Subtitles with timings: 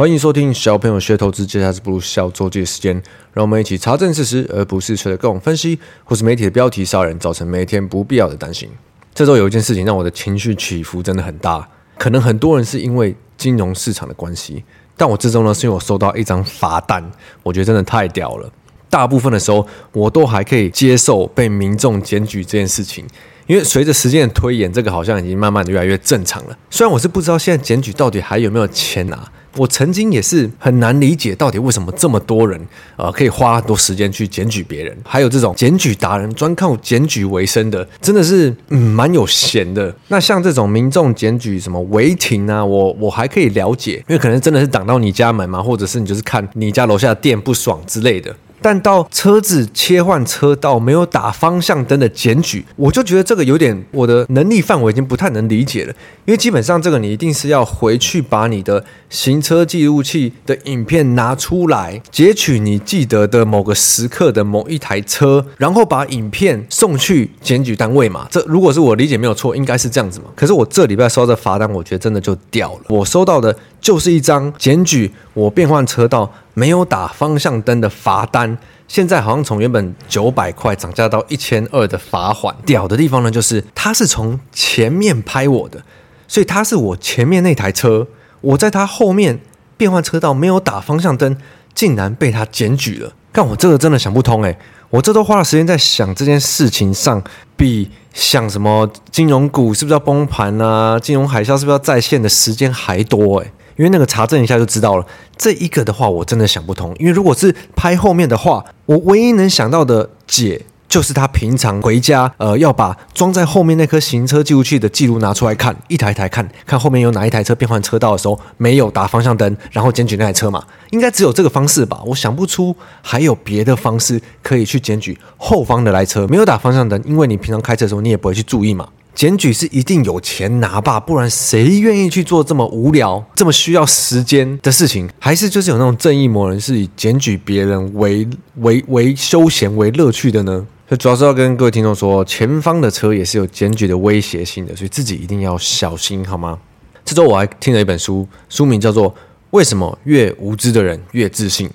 [0.00, 2.94] 欢迎收听小朋友学投资，接下来是不如小周记的时间，
[3.34, 8.66] 让我们一起查证事实，而不是随着各种分析或是媒体的标题杀人，造成每一天不必要的担心。
[9.14, 14.64] 这周有一件事情让我的情绪起伏真的很大，可能很多人是因为金融市场的关系，
[14.96, 17.04] 但我这周呢是因为我收到一张罚单，
[17.42, 18.50] 我觉得真的太屌了。
[18.88, 23.04] 大部分的时候我都还可以接受被民众检举这件事情，
[23.46, 26.56] 因为随着时间的推演，这个好像已经慢慢的越来越正常了。
[26.70, 29.30] 虽然我是不知道现在检举到底还有没有钱拿。
[29.56, 32.60] 我曾经也是很难理解，到底为什么这么多人，
[32.96, 39.94] 呃，可以花很多时间去检举别人，还有这种检举达人，专靠检举为生的，真的是嗯蛮有闲的。
[40.08, 48.34] 那像这种民众检举什么违停啊，我我还可以了解，因为可能真的是挡到你家门嘛，或者是你就是看你家楼下的店不爽之类的。
[48.62, 55.94] 但到车子切换车道没有打方向灯的检举，我就觉得这个有点我的能力范围已经不太能理解了。
[56.26, 68.28] 因为基本上这个你一定是要回去把你的行车记录器的影片拿出来，截取你记得的某个时刻的某一台车，然后把影片送去检举单位嘛。
[68.30, 70.26] 这如果是我理解没有错，应该是这样子嘛。
[70.36, 72.80] 可是我这礼拜收到罚单，我觉得真的就掉了。
[72.88, 76.32] 我收到的就是一张检举我变换车道。
[76.52, 82.54] 没有打方向灯的罚单，现在好像从原本九百块涨价到一千二的罚款。
[82.66, 85.82] 屌的地方呢，就是他是从前面拍我的，
[86.28, 88.06] 所以他是我前面那台车，
[88.42, 89.40] 我在他后面
[89.78, 91.34] 变换车道没有打方向灯，
[91.72, 93.14] 竟然被他检举了。
[93.32, 94.58] 但我这个真的想不通诶，
[94.90, 97.22] 我这都花了时间在想这件事情上，
[97.56, 103.50] 比想什么金融股是不是要崩盘啊，金融海啸是不是要再现的时间还多诶。
[103.80, 105.06] 因为那个查证一下就知道了，
[105.38, 106.94] 这一个的话我真的想不通。
[106.98, 120.62] 因为如果是拍后面的话，我唯一能想到的解就是他平常回家，呃，要把装在后面那颗行车记录器的记录拿出来看，一台一台看，看后面有哪一台车变换车道的时候没有打方向灯，然后检举那台车嘛。
[120.90, 122.02] 应该只有这个方式吧？
[122.04, 128.86] 我想不出还有别的方式可以去检举后方的来车没有打方向灯，因为你平常开车的时候你也不会去注意嘛。
[129.14, 135.08] 检举是一定有钱拿吧，不然谁愿意去做这么无聊、这么需要时间的事情？
[135.18, 138.26] 还是就是有那种正义魔人是以检举别人为
[138.56, 140.66] 为为休闲为乐趣的呢？
[140.88, 146.58] 所以主要是要跟各位听众说，前方的车也是有检举的威胁性的，所以自己一定要小心，好吗？
[147.04, 149.10] 这周我还听了一本书，书名叫做
[149.50, 151.68] 《为什么越无知的人越自信》。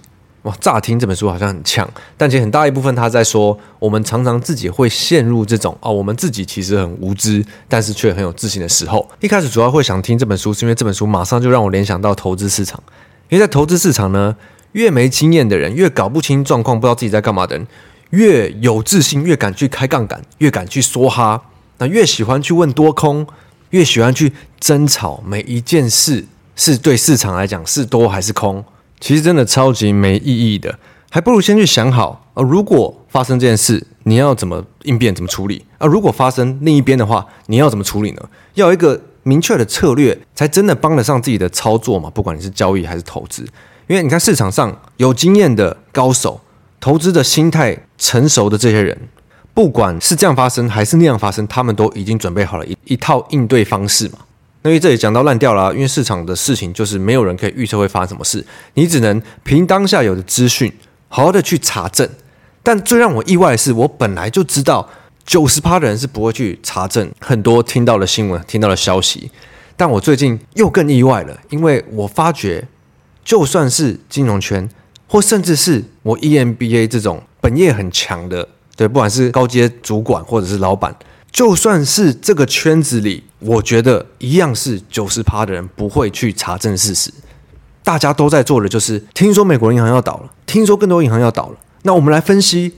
[0.45, 9.09] 哇，乍听这本书好像很呛，但其实很大一部分他在说，我们常常自己会陷入这种哦，我们自己其实很无知，但是却很有自信的时候。
[9.19, 12.81] 一开始主要会想听这本书，是因为这本书马上就让我联想到投资市场，
[13.29, 14.35] 因为在投资市场呢，
[14.73, 17.65] 越没经验的人，越搞不清状况，不知道自己在干嘛的人，
[18.11, 21.41] 越有自信，越敢去开杠杆，越敢去梭哈，
[21.79, 23.25] 那越喜欢去问多空，
[23.71, 28.63] 越喜欢去争吵每一件事是对市场来讲是多还是空。
[29.05, 30.79] 其实真的超级没意义的，
[31.11, 35.85] 还不如先去想好啊，如果发生这件事，你要怎么应变、怎么处理啊？
[35.85, 38.29] 如果发生另一边的话，你要怎么处理呢？
[38.55, 42.09] 要一个明确的策略，才真的帮得上自己的操作嘛。
[42.09, 43.43] 不管你是交易还是投资，
[43.85, 46.41] 因为你看市场上有经验的高手、
[46.79, 48.99] 投资的心态成熟的这些人，
[49.53, 54.17] 不管是这样发生还是那样发生，他们都已经准备好了一一套应对方式嘛。
[54.69, 58.43] 因为这里讲到烂掉了，因为市场的事情就是没有人可以预测会发生什么事，
[58.73, 60.71] 你只能凭当下有的资讯，
[61.07, 62.09] 好好的去查证。
[62.63, 64.89] 但最让我意外的是，我本来就知道
[65.23, 69.29] 九十趴的人是不会去查证很多听到的新闻、听到的消息。
[69.77, 72.67] 但我最近又更意外了，因为我发觉，
[73.23, 74.67] 就算是金融圈，
[75.07, 80.95] 或甚至是我 EMBA 这种本业很强的，对，不管是高阶主管或者是老板。
[81.31, 87.11] 就算是这个圈子里，我觉得一样是九十趴的人不会去查证事实。
[87.83, 91.55] 大家都在做的就是，听说美国银行要倒了，听说更多银行要倒了。
[91.83, 92.73] 那我们来分析，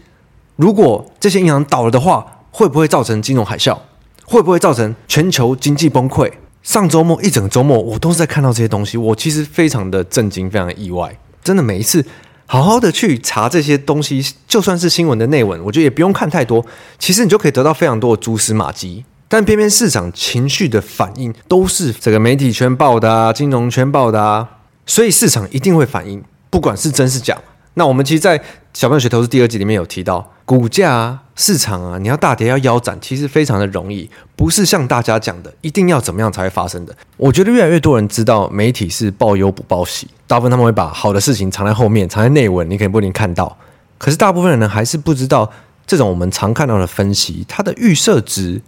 [0.57, 3.77] 如果这些银行倒了的话，会不会造成金融海啸？
[4.25, 6.31] 会不会造成全球经济崩溃？
[6.62, 11.18] 上周末一整个周末，我都是在看到这些东西，我其实非常的震惊，非常的意外。
[11.44, 12.06] 真的每一次。
[12.50, 16.65] 好好的去查这些东西，就算是新闻的内文，我觉得也不用看太多。
[16.97, 19.03] 其实你就可以得到非常多的蛛丝马迹。
[19.29, 24.47] 但偏偏市场情绪的反应都是这个媒体圈报的啊，金融圈报的啊，
[24.85, 27.38] 所以市场一定会反应，不管是真是假。
[27.74, 28.41] 那我们其实，在
[28.74, 36.95] 小朋友学投资第二集里面有提到，股价啊、市场啊，你要大跌要腰斩，其实非常的容易，不是像大家讲的一定要怎么样才会发生的。
[37.18, 43.56] 我觉得越来越多人知道媒体是报忧不报喜，大部分他们会把好的事情藏在后面，藏在内文，你可能不一定看到。
[44.00, 45.51] 可是大部分人呢，还是不知道
[45.85, 48.59] 这种我们常看到的分析，它的预设值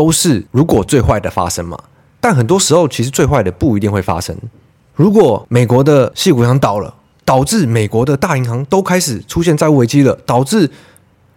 [0.00, 1.78] 都是如果最坏的发生嘛。
[2.22, 4.34] 但很多时候，其实最坏的不一定会发生。
[4.94, 6.94] 如果美国的矽谷银行倒了，
[7.26, 10.70] 导致美国的大银行都开始出现债务危机了，导致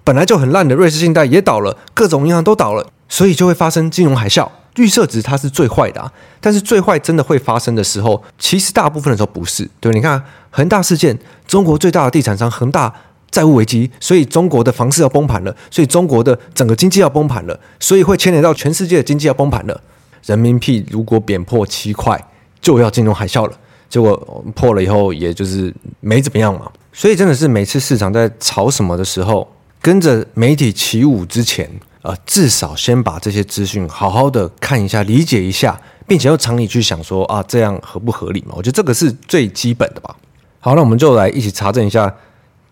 [0.05, 4.49] 本来就很烂的瑞士信贷也倒了，各种银行都倒了，所以就会发生金融海啸。
[4.77, 9.69] 预设值它是最坏的啊，但是最坏真的会发生的时候，其实大部分的时候不是。
[9.81, 12.93] 对，你看恒大事件，中国最大的地产商恒大
[13.33, 19.81] 债务危机，所以中国的房市要崩盘了，所以中国的整个经济要崩盘了，所以会牵连到全世界的经济要崩盘了。
[20.23, 22.23] 人民币如果贬破七块，
[22.61, 23.53] 就要金融海啸了。
[23.89, 24.15] 结果
[24.53, 26.71] 破了以后，也就是没怎么样嘛。
[26.93, 29.51] 所以真的是每次市场在炒什么的时候，
[29.81, 31.67] 跟着媒体起舞之前，
[32.03, 38.53] 呃，至少先把这些资讯好好的看一下、理解一下，并且用常理去想说啊，这样合不合理嘛？
[38.55, 40.15] 我觉得这个是最基本的吧。
[40.59, 42.13] 好，那我们就来一起查证一下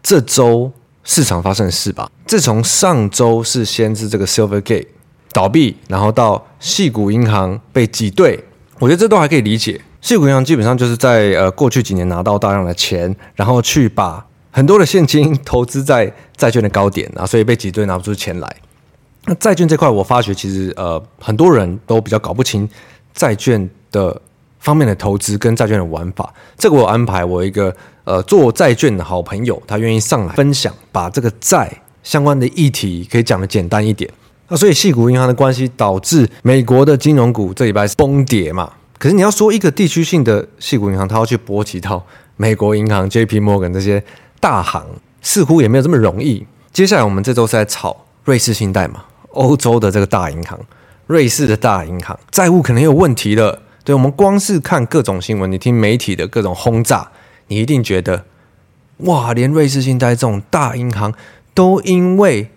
[0.02, 0.72] 这周
[1.04, 2.10] 市场发生的事吧。
[2.26, 4.88] 自从上周是先是这个 Silvergate
[5.32, 8.44] 倒闭，然后到细谷银行被挤兑，
[8.80, 9.82] 我觉得这都还可以理解。
[10.02, 18.56] 细谷银行基本上就是在呃过去几年拿到大量的钱，然后去把很多的现金投资在债券的高点啊，所以被挤兑拿不出钱来。
[19.26, 22.68] 那债券这块，我发觉其实呃很多人都比较搞不清
[23.14, 24.20] 债券的
[24.62, 26.34] 方面的投资跟债券的玩法。
[26.58, 27.76] 这个我安排我一个
[28.06, 31.70] 呃做债券的好朋友，他愿意上来分享，把这个债
[32.04, 34.10] 相关的议题可以讲得简单一点。
[34.48, 38.72] 那所以系股银行的关系导致美国的金融股这礼拜是崩跌嘛。
[38.98, 42.06] 可是你要说一个地区性的系股银行，它要去波及到
[42.38, 44.04] 美国银行、J P Morgan 这些
[44.40, 44.86] 大行，
[45.22, 46.46] 似乎也没有这么容易。
[46.72, 50.60] 接下来我们这周是在炒瑞士信贷嘛，欧洲的这个大银行，
[51.08, 53.60] 瑞士的大银行债务可能有问题了。
[53.92, 57.12] 对，我们光是看各种新闻，你听媒体的各种轰炸，
[57.48, 58.24] 你一定觉得
[59.00, 61.14] 哇，连瑞士信贷这种大银行
[61.54, 62.50] 都因为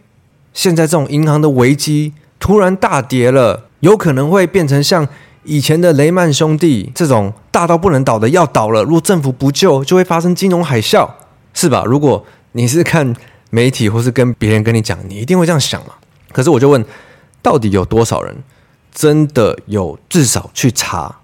[0.52, 5.08] 现在这种银行的危机突然大跌了，有可能会变成像。
[5.46, 11.06] 以前的雷曼兄弟这种大到不能倒的要倒了，如果政府不救，就会发生金融海啸，
[11.52, 11.84] 是吧？
[11.84, 13.14] 如果你是看
[13.50, 15.96] 媒体或是跟别人跟你讲，你一定会这样想嘛。
[16.32, 16.82] 可是我就问，
[17.42, 18.34] 到底有多少人
[18.90, 21.14] 真的有至少去查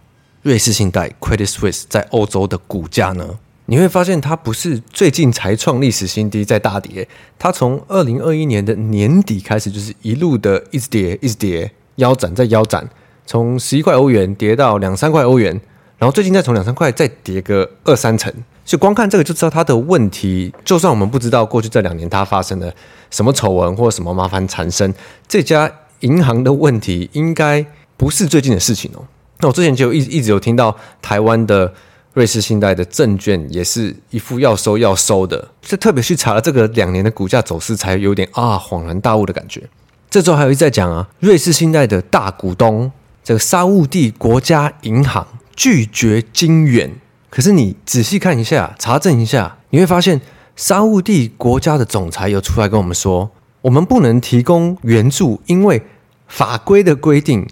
[0.42, 3.38] 瑞士信贷 Credit Suisse 在欧洲的股价呢？
[3.66, 7.06] 你会发现它不是最近才创历史新低在大跌，
[7.38, 12.88] 它从二零二一年的年底开始就是一路的一直跌，一直跌，腰斩再腰斩。
[13.26, 15.52] 从十一块欧元跌到两三块欧元，
[15.98, 18.32] 然后最近再从两三块再跌个二三成，
[18.64, 20.52] 所以光看这个就知道它的问题。
[20.64, 22.74] 就算我们不知道过去这两年它发生了
[23.10, 24.92] 什么丑闻或什么麻烦产生，
[25.28, 25.70] 这家
[26.00, 27.64] 银行的问题应该
[27.98, 29.04] 不是最近的事情哦。
[29.40, 31.72] 那我之前就一一直有听到台湾的
[32.12, 39.62] 瑞士信贷的证券也是一副要收要收的，就特别去查了这个两年的股价走势，才有点啊恍然大悟的感觉。
[40.08, 42.92] 这周还有一再讲啊，瑞士信贷的大股东。
[43.22, 46.90] 这个沙乌地国家银行拒绝金援，
[47.28, 50.22] 可是你仔细看一下，查证一下，你会发现
[50.56, 55.82] 沙乌地国家的总裁有出来跟我们说，我们不能提供援助，因为
[56.26, 57.46] 法规的规定，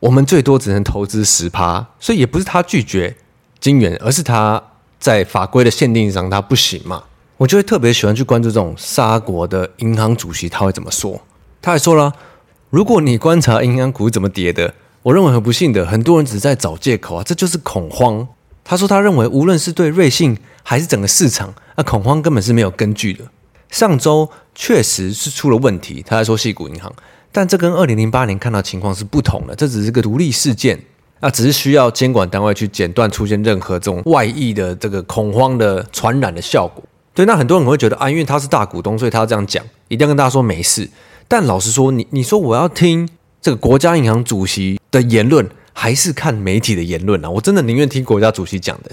[0.00, 3.16] 我们最多只能投资十趴，所以也不是他拒绝
[3.60, 4.62] 金元，而是他
[4.98, 7.04] 在法规的限定上他不行嘛。
[7.36, 11.20] 我就会特别喜欢去关注这种沙国的银行主席他会怎么说，
[11.62, 12.12] 他还说了，
[12.68, 14.74] 如果你观察银行股怎么跌的。
[15.02, 18.28] 我认为很不幸的，很多人只是在找借口啊，这就是恐慌。
[18.62, 23.24] 他说，他认为无论是对瑞信还是整个市场，那恐慌根本是没有根据的。
[23.70, 26.92] 上周确实是出了问题，他在说矽谷银行，
[27.32, 30.78] 但这跟二零零八年看到情况是不同的，这只是个独立事件，
[31.20, 36.82] 那只是需要监管单位去剪断出现任何这种外溢的这个恐慌的传染的效果。
[37.14, 40.88] 对，那很多人会觉得啊，因为他是大股东，所以他要这样讲，一定要跟大家说没事。
[41.28, 43.08] 但老实说，你你说我要听。
[43.42, 47.30] 这个国家银行主席的言论，还是看媒体的言论啊？
[47.30, 48.90] 我真的宁愿听国家主席讲的，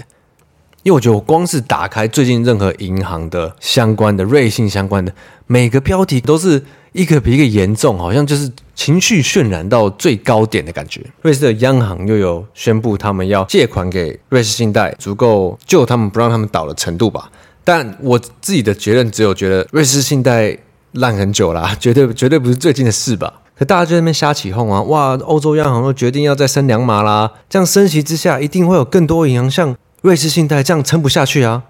[0.84, 5.12] 因为我觉得我光是打开最近任何银行的相关的、瑞信相关的
[5.46, 11.04] 每个标题，都是一个比一个严重，好像就是情绪渲染到最高点的感觉。
[11.22, 17.30] 瑞士的央行又有宣布，他们要借款给瑞士信贷，足够救他们不让他们倒的程度吧？
[17.64, 20.56] 但我自己的结论只有觉得瑞士信贷
[20.92, 23.42] 烂很久啦，绝对绝对不是最近的事吧？
[23.58, 24.80] 可大家就在那边瞎起哄啊！
[24.82, 27.30] 哇，欧洲央行都决定要再升两码啦！
[27.50, 31.64] 这样升息之下，一定会有更多银行像瑞士信贷这样撑不下去啊！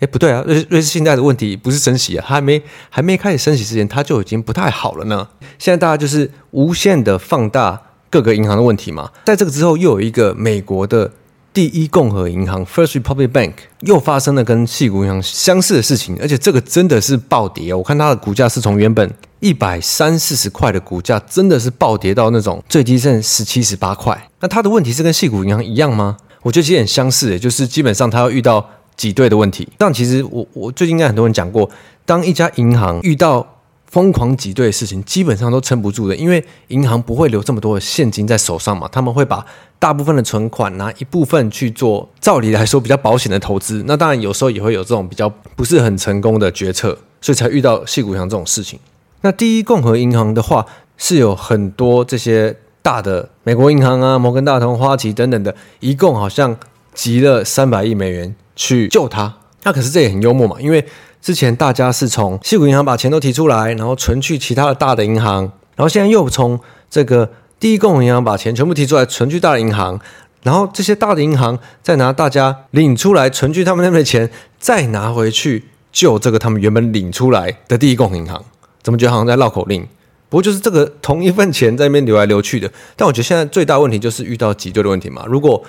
[0.00, 5.28] 诶，不对啊，瑞瑞士信贷的问题不是升息啊，它还没还没开始升息之前，它就已经不太好了呢。
[5.58, 9.10] 现在大家就是无限的放大各个银行的问题嘛。
[9.24, 11.12] 在这个之后，又有一个美国的。
[11.52, 17.74] 第一共和银行 （First Republic Bank） 又发生了跟矽谷银行相似的事情，而且这个真的是暴跌。
[17.74, 24.30] 我看它的股价是从原本一百三四十块的股价，真的是暴跌到那种最低剩十七十八块。
[24.38, 26.16] 那它的问题是跟矽谷银行一样吗？
[26.42, 29.68] 我觉得其实很相似，就是基本上他要遇到挤兑的问题。
[29.76, 31.68] 但其实我我最近应该很多人讲过，
[32.04, 39.44] 当一家银行遇到疯狂挤兑的事情，基本上都撑不住的，因为银行不会留这么多的现金在手上嘛，他们会把
[39.78, 43.82] 大部分的存款拿一部分去做，照理来说比较保险的投资。
[43.86, 48.78] 那当然有时候也会有这种比较不是很成功的决策，所以才遇到矽谷银行这种事情。
[49.22, 50.64] 那第一共和银行的话，
[50.96, 56.56] 是有很多这些大的美国银行啊，摩根大通、花旗等等的，一共好像
[56.94, 59.34] 集了三百亿美元去救它。
[59.62, 60.84] 那可是这也很幽默嘛，因为
[61.20, 65.42] 之前大家是从矽谷银行把钱都提出来，然后存去其他的大的银行，
[65.76, 66.58] 然后现在又从
[66.88, 70.00] 这个第一共和银行把钱全部提出来存去大的银行，
[70.42, 78.42] 然后这些大的银行再拿大家领出来存去他们那边的钱，再拿回去救这个他们原本领出来的第一共和银行。
[78.82, 79.86] 怎么觉得好像在绕口令？
[80.30, 82.70] 不过就是这个同一份钱在那边流来流去的。
[82.96, 85.24] 但我觉得现在最大问题就是遇到挤兑的问题嘛。
[85.26, 85.62] 如果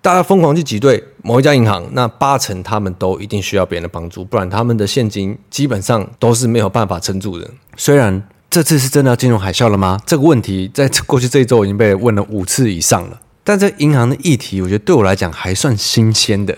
[0.00, 7.50] 大家疯狂去挤兑某一家银行，那八成他们都一定需要别人的帮助，不然他们的现金基本上都是没有办法撑住的。
[7.76, 9.98] 虽然这次是真的要金融海啸了吗？
[10.06, 13.18] 这个问题在过去这一周已经被问了五次以上了。
[13.42, 16.56] 但这银行的议题，我觉得对我来讲还算新鲜的。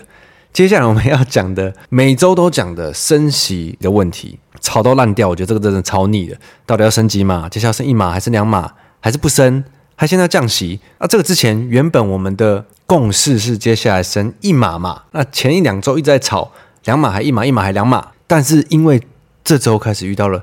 [0.56, 5.28] 接下来我们要讲的，每周都讲的升息的问题，吵到烂掉。
[5.28, 6.34] 我觉得这个真的超腻的。
[6.64, 7.46] 到底要升几码？
[7.46, 8.72] 接下来升一码还是两码？
[8.98, 9.62] 还是不升？
[9.96, 10.80] 还现在降息？
[10.98, 12.64] 那这个之前原本我们的。
[12.86, 15.02] 共识是接下来升一码嘛？
[15.10, 16.52] 那前一两周一直在吵
[16.84, 18.12] 两码还一码，一码还两码。
[18.26, 19.02] 但是因为
[19.44, 20.42] 这周开始遇到了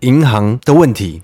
[0.00, 1.22] 银行的问题，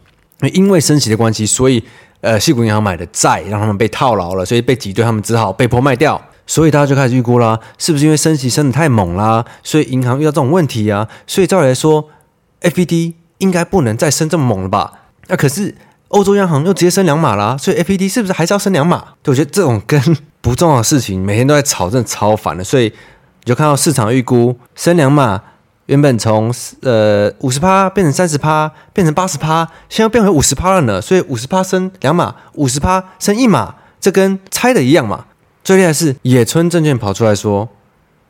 [0.52, 1.82] 因为升息的关系，所以
[2.20, 6.22] 呃，矽谷银行买的债让他们被套牢了，所以被挤兑，他们只好被迫卖掉。
[6.50, 9.44] 所以大家就开始预估啦，是不是因为升息升的太猛啦？
[9.62, 11.06] 所以银行遇到这种问题啊？
[11.24, 12.08] 所以照理来说
[12.62, 14.94] ，FED 应该不能再升这么猛了吧？
[15.28, 15.72] 那可是
[16.08, 19.00] 欧洲央行又直接升两码啦，所以 FED 是不是还是要升两码？
[19.22, 20.02] 对，我觉得这种跟
[20.40, 22.64] 不重要的事情，每天都在吵，真的超烦的。
[22.64, 22.92] 所以你
[23.44, 25.40] 就看到市场预估升两码，
[25.86, 26.52] 原本从
[26.82, 31.00] 呃五十趴变成三十趴，变成八十趴，现在变回五十趴了呢。
[31.00, 35.26] 所以五十趴升两码，五十趴升一码，这跟猜的一样嘛。
[35.62, 37.68] 最厉害是野村证券跑出来说，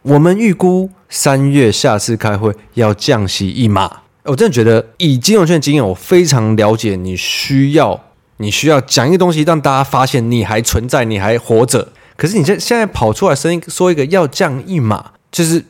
[0.02, 3.98] 我们预估三月下次开会要降息一码。
[4.24, 7.98] 我真的觉得以金融圈经验，我非常了解你需要
[8.36, 11.88] 你需要讲一个东西，让大家发现你还存在，你还活着。
[12.16, 15.64] 可是你现现在跑出来声音说一个要降一码，就是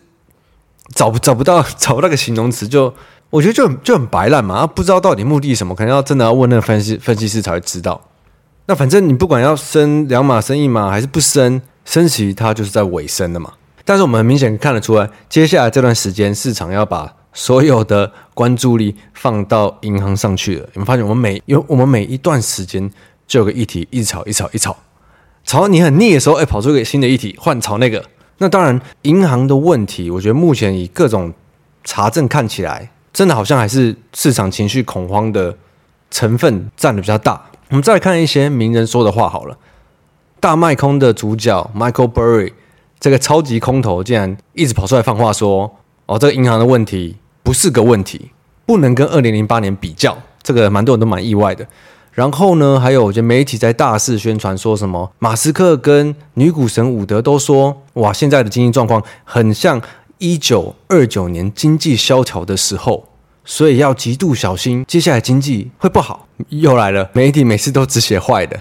[0.94, 2.92] 找不找不到找不到个形容词，就
[3.30, 8.00] 我觉得就很就很白烂嘛，不知道到底目的什么，可能要真的要问那个分析分析师才会知道。
[8.70, 13.52] 那反正你不管要升两码升一码还是不升，升息它就是在尾声的嘛。
[13.84, 20.68] 但是我们很明显看得出来，接下来这段时间市场要把所有的关注力放到银行上去了。
[20.74, 22.88] 你们发现我们每有我们每一段时间
[23.26, 24.76] 就有个议题一吵一吵一吵。
[25.42, 28.04] 炒到你很腻的时候，哎，跑出一个新的议题，换炒那个。
[28.38, 31.34] 那当然，银行的问题，我觉得目前以各种
[31.82, 35.56] 查证看起来，真的好像还是市场情绪恐慌的
[36.08, 37.49] 成分占的比较大。
[37.70, 39.56] 我们再来看一些名人说的话好了。
[40.40, 42.52] 大卖空的主角 Michael Burry
[42.98, 45.70] 这个超级空头，竟然一直跑出来放话说
[46.06, 48.32] ：“哦，这个银行的问题不是个问题，
[48.66, 51.64] 不能跟二零零八年比较。”这个蛮多人都蛮意外的。
[52.12, 59.80] 然后呢，还有我觉得媒体在大肆宣传说什么，马斯克跟女股神伍德都说，哇，现在的经济状况很像
[60.18, 63.04] 一九二九年经济萧条的时候，
[63.44, 66.26] 所以要极度小心，接下来经济会不好。
[66.48, 68.60] 又来了，媒体每次都只写坏的，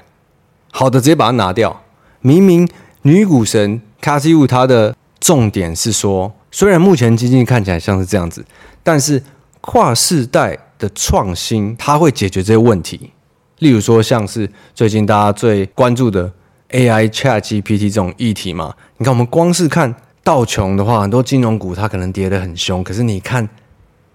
[0.72, 1.84] 好的直接把它拿掉。
[2.22, 2.68] 明明
[3.04, 8.44] 女股神卡西乌她的重点是说，虽然目前经济看起来像是这样子，
[8.84, 9.24] 但是
[9.62, 13.12] 跨世代的创新，它会解决这些问题。
[13.60, 16.32] 例如说，像是最近大家最关注的
[16.72, 19.94] AI ChatGPT 这种议题嘛，你看我们光是看
[20.24, 23.48] 道琼的话，很多金融股它可能跌得很凶，可是你看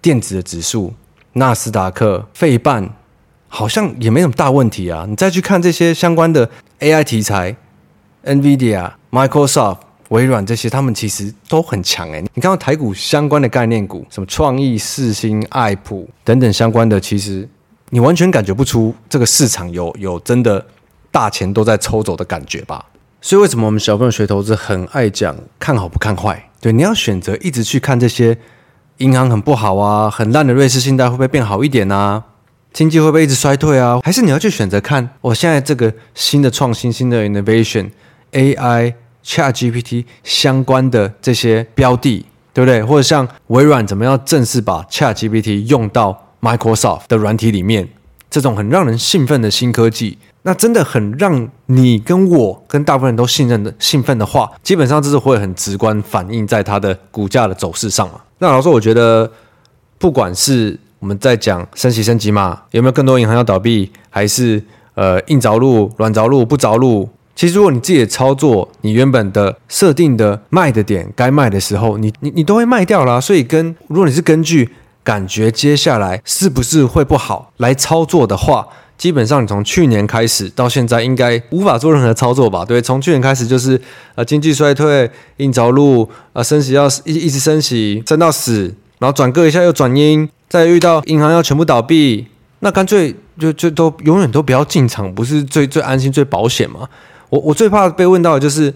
[0.05, 0.93] 电子的指数，
[1.33, 2.87] 纳斯达克、费半，
[3.47, 5.03] 好像也没什么大问题啊。
[5.09, 6.47] 你再去看这些相关的
[6.79, 7.55] AI 题材
[8.23, 12.21] ，NVIDIA、Microsoft、微软这些，他们其实都很强诶。
[12.35, 17.49] 你看到台股相关的概念股，什么创意、四星、爱普等等相关的，其实。
[17.89, 20.63] 你完全感觉不出这个市场有有真的
[21.11, 22.83] 大钱都在抽走的感觉吧？
[23.21, 26.49] 所以为什么我们小朋友学投资很爱讲看好不看坏？
[26.59, 28.37] 对，你要选择一直去看这些
[28.97, 32.23] 银行很不好啊，很烂的瑞士信贷会不会变好一点啊？
[32.71, 33.99] 经济会不会一直衰退啊？
[34.03, 37.89] 还是你要去选择看我现在这个新的创新、新的 innovation、
[38.31, 38.93] AI、
[39.25, 42.83] ChatGPT 相关的这些标的，对不对？
[42.83, 47.89] 或者像微软怎么样正式把 ChatGPT 用到？Microsoft 的软体里面，
[48.29, 58.21] 这种很让人兴奋的新科技，那真的很让你跟我跟大部分人都信任的兴奋的话，基本上这是会很直观反映在它的股价的走势上嘛。
[58.39, 59.31] 那老师，我觉得
[59.97, 64.61] 不管是我们在讲升息升级嘛，有没有更多银行要倒闭，还是
[64.95, 67.09] 呃硬着陆、软着陆、不着陆？
[67.35, 73.19] 其实如果你自己的操作，你原本的设定的卖的点该卖的时候，你你你都会卖掉啦。
[73.19, 74.69] 所以跟如果你是根据
[75.03, 82.63] 感觉接下来是不是会不好来操作的话，基本上你从去年开始到现在应该无法做任何操作吧？
[82.63, 83.79] 对，从去年开始就是
[84.15, 92.27] 呃经济衰退、硬着陆啊，升息要一一直升息升到死，然后转个一下又转阴，再遇到银行要全部倒闭，
[92.59, 96.87] 那干脆就就都永远都不要进场，不是最最安心、最保险吗？
[97.29, 98.73] 我我最怕被问到的就是。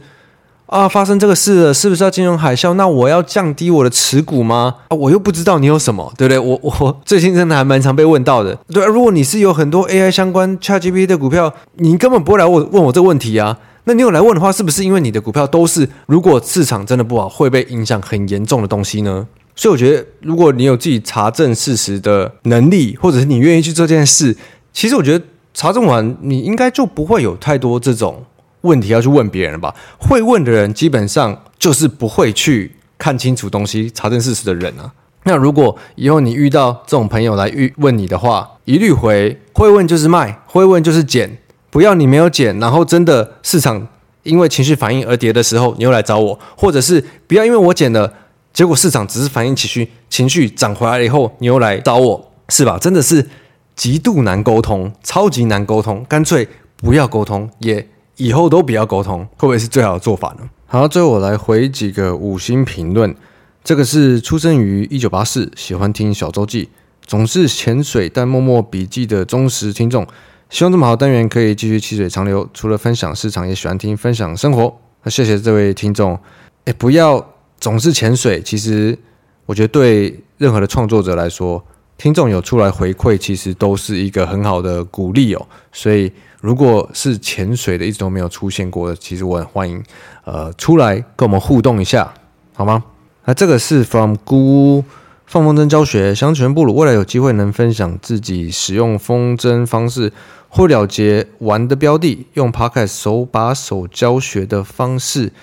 [0.70, 2.76] 啊，发生这个事了，是不是要金融海啸？
[2.76, 4.76] 那我要降低我的持股吗？
[4.90, 6.38] 啊，我又不知道你有什么，对不对？
[6.38, 8.56] 我我最近真的还蛮常被问到的。
[8.72, 13.58] 对，如果你是有很多 AI 相关 ChatGPT 的股票，你根本不会来问问我这个问题啊。
[13.86, 19.26] 那你有来问的话，是不是因为你的股票都是如果市场真的不好会被影响很严重的东西呢？
[19.56, 24.38] 所以我觉得，如果你有自己查证事实的能力，或者是你愿意去做这件事，
[24.72, 28.24] 其实我觉得查证完，你应该就不会有太多这种。
[28.62, 29.74] 问题要去问别人了吧？
[29.98, 34.92] 会问的人基本上就是不会去看清楚东西、查证事实的人啊。
[35.24, 41.38] 那如果以后你遇到这种朋友来问你的话，一律回会问就是卖，会问就是减，
[41.70, 43.88] 不要你没有减，然后真的市场
[44.24, 48.13] 因为情绪反应而跌的时候，你又来找我，或者是不要因为我减了，
[48.54, 52.78] 结果市场只是反应情绪，情绪涨回来了以后，你又来找我，是吧？
[52.80, 53.28] 真的是
[53.75, 56.48] 极度难沟通，超级难沟通，干脆
[56.78, 57.88] 不要沟通也。
[58.20, 60.50] 以后都不要沟通，会不会是最好的做法呢？
[60.68, 63.16] 好，最后我来回几个五星评论。
[63.64, 66.70] 这个是出生于一九八四，喜欢听小周记，
[67.06, 70.06] 总是潜水但默默笔记的忠实听众。
[70.50, 72.48] 希望这么好的单元可以继续细水长流。
[72.53, 74.75] 除了分享市场，也喜欢听分享生活。
[75.03, 76.20] 那谢谢这位听众。
[76.66, 77.25] 诶，不要
[77.58, 78.42] 总是潜水。
[78.42, 78.98] 其实
[79.46, 81.64] 我觉得对任何的创作者来说，
[82.00, 85.46] 听众有出来回馈，其实都是一个很好的鼓励哦。
[85.72, 86.12] 所以。
[86.42, 89.83] 如果是潜水的，一直都没有出现过的，其实我很欢迎，
[90.24, 92.14] 呃，出来跟我们互动一下，
[92.53, 92.81] 好吗？
[93.25, 94.81] 那这个是 from 姑
[95.25, 100.14] 放风筝教学，乡全部鲁，未来有机会能分享自己使用风筝方式
[100.48, 105.33] 或了结玩的标的，用 Podcast 手把手教学的方式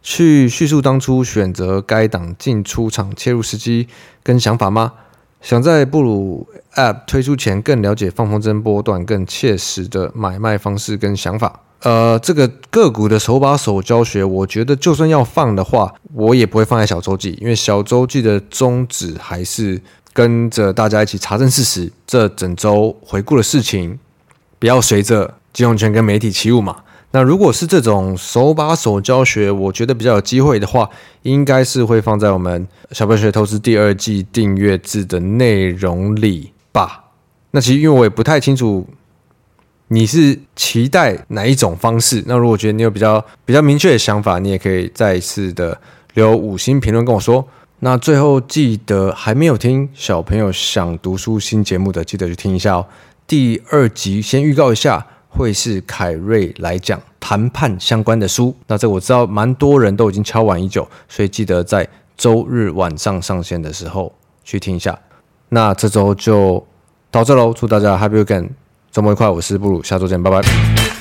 [0.00, 3.88] 去叙述当初选择该档进出场切入时机
[4.22, 4.92] 跟想法吗？
[5.44, 11.60] 想在布鲁 App 推出前更了解放风筝波段更切实的买卖方式跟想法。
[11.82, 19.78] 呃，这个个股的手把手教学，我觉得就算要放的话，我也不会放在小周记，因为小周记的宗旨还是
[20.14, 23.98] 跟着大家一起查证事实，这整周回顾的事情，
[24.58, 26.78] 不要随着金融圈跟媒体起舞嘛。
[27.16, 30.90] 那如果是这种手把手教学，我觉得比较有机会的话，
[31.22, 37.04] 应该是会放在我们小白学投资第二季订阅制的内容里吧。
[37.52, 38.84] 那其实因为我也不太清楚
[39.86, 42.20] 你是期待哪一种方式。
[42.26, 45.80] 那如果觉得你有比较比较明确的想法，你也可以再一次的
[46.14, 47.46] 留五星评论跟我说。
[47.78, 52.86] 那最后记得还没有听小朋友想读书新节目的，记得去听一下哦。
[53.24, 55.06] 第二集先预告一下。
[55.36, 64.12] 会是凯瑞来讲谈判相关的书，那这我知道蛮多人都已经敲完已久，所以记得在周日晚上上线的时候
[64.44, 64.98] 去听一下。
[65.48, 66.64] 那这周就
[67.10, 68.50] 到这喽，祝大家 Happy Weekend，
[68.90, 70.93] 周末愉快，我是布鲁，下周见，拜拜。